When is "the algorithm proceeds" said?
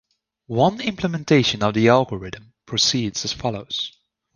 1.75-3.23